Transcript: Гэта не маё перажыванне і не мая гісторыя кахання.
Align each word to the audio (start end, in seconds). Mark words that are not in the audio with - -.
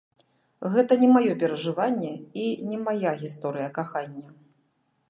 Гэта 0.75 0.95
не 1.03 1.09
маё 1.17 1.35
перажыванне 1.43 2.11
і 2.45 2.49
не 2.71 2.81
мая 2.87 3.11
гісторыя 3.27 3.69
кахання. 3.79 4.27